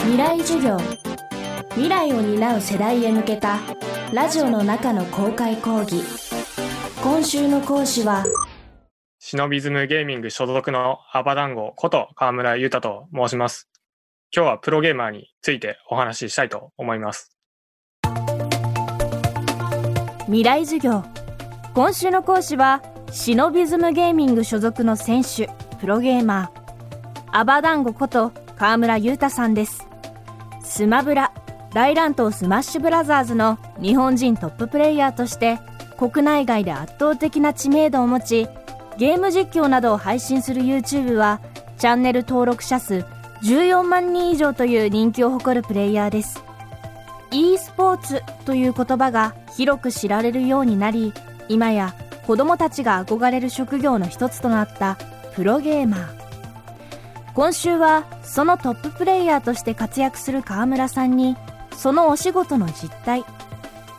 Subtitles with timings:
[0.00, 0.78] 未来授業
[1.70, 3.58] 未来を担う世代へ向けた
[4.12, 6.02] ラジオの中の公開講義
[7.02, 8.24] 今週の講師は
[9.18, 13.68] シノビズムゲーミング所属のアバ団子こと河村裕太と申します。
[14.34, 17.36] 今日はプロゲーマーについてお話ししたいと思います。
[20.26, 21.04] 未来授業
[21.74, 29.86] 今週の講師はシノビズムゲーミング所属の選手プロゲーマーアバダンゴこと河村裕太さんです。
[30.64, 31.32] スマブラ
[31.72, 35.60] 大乱闘スマッシュブラザーズの日本人トッププレイヤーとして
[35.96, 38.48] 国内外で圧倒的な知名度を持ち
[38.96, 41.40] ゲーム実況などを配信する YouTube は
[41.78, 43.04] チャンネル登録者数
[43.44, 46.42] 14万人以上という人気を誇るプレイヤーです。
[47.30, 51.12] e スポーツという言葉が広く知られるようになり
[51.48, 51.94] 今や
[52.26, 54.98] 子供たちが憧れる職業の一つとなった
[55.36, 56.27] プロゲーマー。
[57.38, 61.36] 今週はそのトッププレイヤーとして活躍する川村さんに
[61.70, 63.24] そのお仕事の実態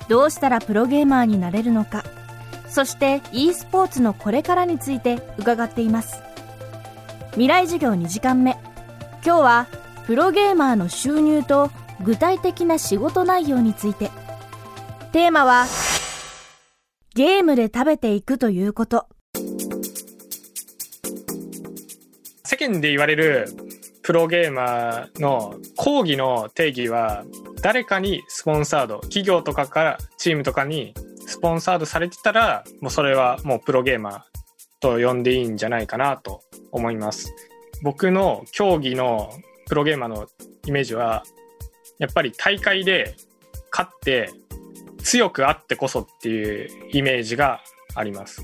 [0.10, 2.04] どうしたらプロゲーマーになれるのか
[2.68, 6.22] そして e スポーツのこれからについて伺っています。
[7.32, 8.58] 未来授業2時間目。
[9.26, 9.68] 今日は
[10.06, 11.72] プロゲーマーの収入と
[12.04, 14.12] 具体的な仕事内容について。
[15.14, 15.66] テーマは
[17.16, 19.08] ゲームで食べていくということ。
[22.52, 23.46] 世間で言われる
[24.02, 27.24] プロゲーマーの講義の定義は
[27.62, 30.96] 誰かにスポンサード企業とかからチームとかに
[31.28, 34.22] スポンサードされてたらもうそれはもうプロゲーマー
[34.80, 37.32] と呼んでいいんじゃないかなと思います。
[37.84, 39.30] 僕の競技の
[39.68, 40.28] プロゲーマーの
[40.66, 41.24] イメージは
[42.00, 43.16] やっぱり大会で
[43.72, 44.32] 勝って
[45.04, 47.60] 強くあってこそっていうイメージが
[47.94, 48.44] あります。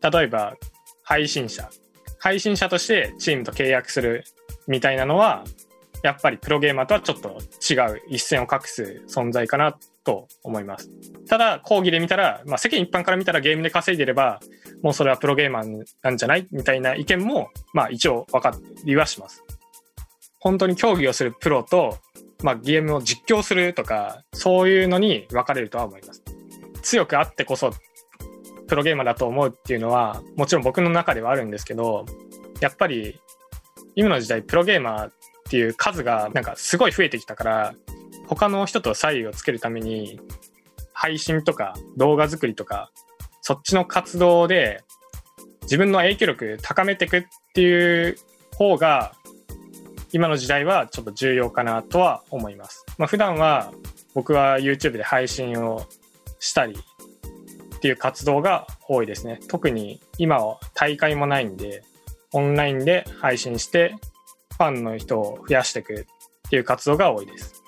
[0.00, 0.56] 例えば
[1.02, 1.68] 配信者。
[2.18, 4.24] 配信者としてチームと契約する
[4.66, 5.44] みたいなのは
[6.02, 7.38] やっぱりプロゲーマーとはちょっと
[7.68, 10.90] 違う一線を画す存在かなと思います。
[11.28, 14.40] ただ講義で見たら、まあ、世間一般から見たらゲームで稼いでれば
[14.82, 18.52] もうそれはプロゲーマーなんじゃないみたいな意見もまあ一応分か
[18.84, 19.44] りはします。
[20.40, 21.98] 本当に競技をするプロと、
[22.44, 26.22] まあ、ゲームを実況するとかそういうのに分かれるとは思います。
[26.82, 27.72] 強くあってこそ
[28.68, 32.04] プロゲーマーだと思うっていうのはもちろん僕の中ではあるんですけど
[32.60, 33.20] やっぱり
[33.96, 35.12] 今の時代プロゲーマーっ
[35.50, 37.74] ていう数がなんかすごい増えてきたから
[38.26, 40.20] 他の人と差異をつけるために
[40.92, 42.90] 配信とか動画作りとか
[43.40, 44.84] そっちの活動で
[45.62, 47.24] 自分の影響力高めていくっ
[47.54, 48.16] ていう
[48.56, 49.14] 方が
[50.12, 52.84] 今の時代はちょっと重要かなとは思います。
[52.98, 53.72] まあ、普段は
[54.14, 55.86] 僕は YouTube で配信を
[56.40, 56.76] したり
[57.78, 59.38] っていう活動が多いですね。
[59.48, 61.82] 特に今は大会もないんで、
[62.32, 63.94] オンラインで配信して
[64.56, 66.06] ファンの人を増やしていく
[66.46, 67.62] っていう活動が多いです。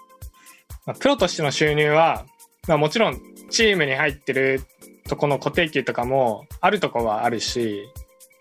[0.84, 2.26] まあ、プロとしての収入は、
[2.66, 3.20] まあ、もちろん
[3.50, 4.62] チームに入ってる
[5.08, 7.88] とこの固定給とかもあるとこはあるし、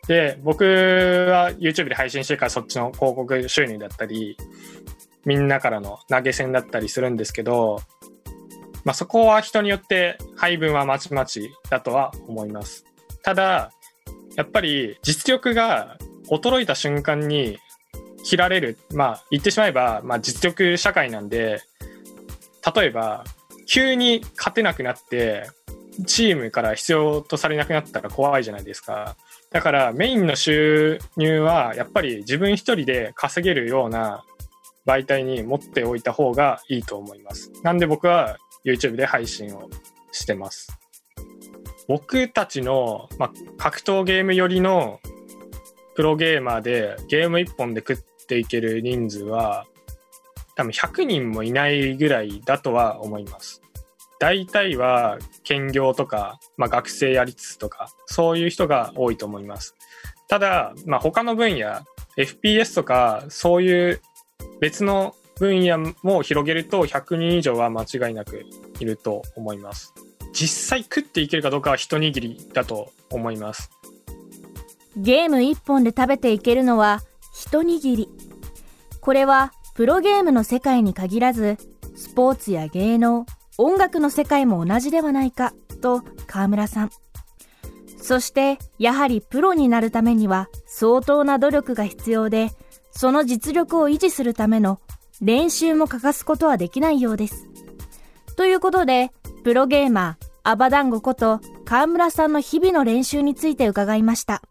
[0.08, 4.38] で、僕は YouTube で配信してるからそっちの広告収入だったり、
[5.25, 7.81] みんなからの投げ銭だったりするんですけど、
[8.90, 12.86] まあ、そこは人によって配分はまちまちだとは思います。
[13.22, 13.72] ただ、
[14.36, 17.60] やっぱり実力が衰えた瞬間に
[18.24, 18.80] 切られる。
[18.96, 21.62] まあ、言ってしまえば、まあ、実力社会なんで、
[22.76, 23.26] 例えば、
[23.68, 25.44] 急に勝てなくなって、
[26.08, 29.18] チームから必要とされなくなったら怖いじゃないですか。
[29.52, 34.24] だから、メインの収入は、やっぱり自分一人で稼げるような
[34.88, 37.52] 媒体に持っておいた方がいいと思います。
[37.62, 39.70] なんで僕は YouTube で配信を
[40.12, 40.80] してます。
[41.88, 45.00] 僕たちの、まあ、格闘ゲーム寄りの
[45.96, 49.66] プロゲーマーでゲーム1本で食っていける人数は
[50.56, 53.62] 多分100人もいないぐらいだとは思います。
[54.20, 59.76] 大体は兼業とか、まあ、学生やりつつとかそういう人が多いと思います。
[60.28, 61.81] ただ、まあ、他の分野
[62.18, 64.02] FPS とかそういう
[64.59, 68.46] 別の分野も広げると100人以上は間違いなく
[68.80, 69.94] いると思います。
[70.34, 73.72] 実際食っていけるかどうかは一握りだと思います。
[74.97, 77.02] ゲーム1本で食べていけるのは
[77.34, 78.09] 一握り
[79.00, 81.58] これはプロゲームの世界に限らず
[81.96, 83.26] スポーツや芸能
[83.58, 86.90] 音楽の世界も同じではないかと川村さん
[88.02, 92.50] そしてやはりプロになるためには相当な努力が必要で
[92.92, 94.82] その実力を維持するための
[95.22, 97.48] 練習も欠かすことはできないようです。
[98.38, 99.12] ということで
[99.44, 104.42] プロゲーマーアバダンゴこと川村さんの日々の練習について伺いました。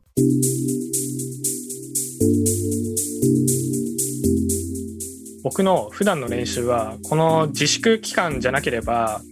[5.43, 9.23] 僕の普段の練習はこの自粛期間じゃなければ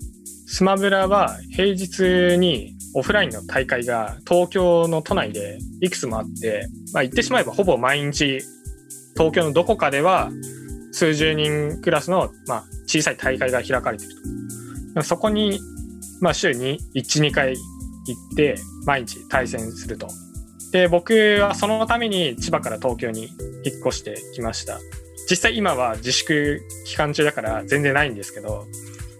[0.46, 8.40] スマブラは平日にオフラインの大会が東京の都内でいくつもあって、まあ、言ってしまえばほぼ毎日
[9.14, 10.30] 東京のどこかでは
[10.96, 14.12] 数十人クラスの、まあ、小さい大会が開かれてる
[14.94, 15.02] と。
[15.02, 15.60] そこに、
[16.22, 17.58] まあ、週に1、2回行
[18.32, 18.56] って
[18.86, 20.08] 毎日対戦すると。
[20.72, 24.80] で、僕はそのために千葉から東京に引っ越してきました。
[25.28, 28.64] 実際今は自粛期間中だから全然ないんですけど、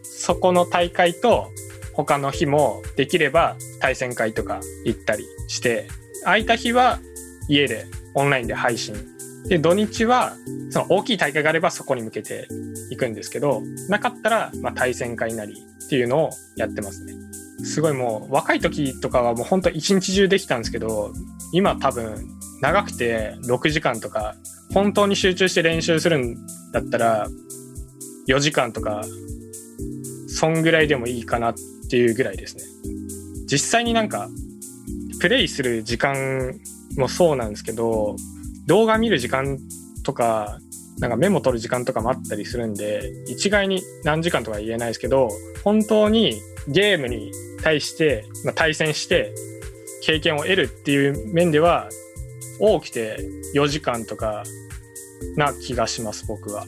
[0.02, 1.50] そこの大会と
[1.92, 5.88] 他の日もできれば対戦会とか行ったりして、
[6.24, 7.00] 空いた日は
[7.50, 7.84] 家で
[8.14, 9.15] オンラインで配信。
[9.48, 10.34] で、土日は
[10.70, 12.48] その大きい大会があればそこに向けて
[12.90, 17.14] 行くんですけど、なかったらま対戦会なりっていうのをやってますね。
[17.64, 21.12] すごいもう若い時とかはもうほんと一日中できたんですけど、
[21.52, 22.28] 今多分
[22.60, 24.34] 長くて6時間とか、
[24.72, 26.36] 本当に集中して練習するん
[26.72, 27.28] だったら
[28.28, 29.04] 4時間とか、
[30.28, 31.54] そんぐらいでもいいかなっ
[31.88, 32.62] ていうぐらいですね。
[33.46, 34.28] 実際になんか、
[35.20, 36.54] プレイする時間
[36.98, 38.16] もそうなんですけど、
[38.66, 39.58] 動画見る時間
[40.04, 40.58] とか、
[40.98, 45.28] なんかメモ取る時間とかもあったりするんで、一概に何時間とか言えないですけど、
[45.62, 47.32] 本当にゲームに
[47.62, 49.32] 対して、まあ、対戦して
[50.02, 51.88] 経験を得るっていう面では、
[52.58, 53.18] 多くて
[53.54, 54.42] 4時間とか
[55.36, 56.66] な気がします、僕は。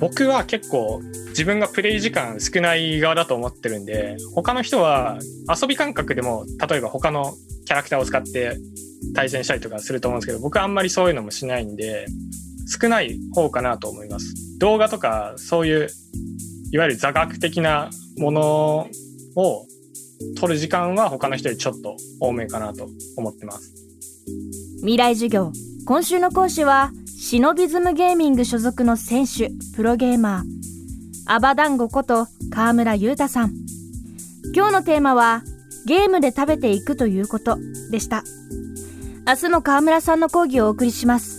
[0.00, 7.34] 僕は結構自分がプレイ時間少ない側だと思ってるんで、他の人は遊び感覚でも、例えば他の
[7.64, 8.56] キャラクターを使って
[9.14, 12.06] 対戦したりとかすると思うんですけど、僕はあんまりそういうのもしないんで、
[12.68, 14.58] 少ない方かなと思います。
[14.58, 15.88] 動画とかそういう
[16.70, 18.88] いわゆる座学的なもの
[19.36, 19.66] を
[20.38, 23.72] 取る時間は他の人よりちょっと多めかなと思ってます。
[24.80, 25.52] 未来授業
[25.86, 33.54] 今週の講師はシノビズムゲーミング所属の選手プロゲーマーアバダンゴこと川村裕太さん
[34.54, 35.42] 今日のテーマは
[35.86, 37.58] ゲームで食べていくということ
[37.90, 38.22] でした
[39.28, 41.37] 明日も川村さんの講義をお送りします。